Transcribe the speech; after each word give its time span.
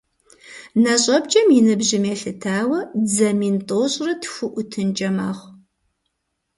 НэщIэпкIэм 0.83 1.47
и 1.57 1.61
ныбжьым 1.65 2.03
елъытауэ, 2.13 2.79
дзэ 3.05 3.29
мин 3.39 3.55
тIощIрэ 3.67 4.13
тху 4.23 4.45
IутынкIэ 4.55 5.09
мэхъу. 5.17 5.49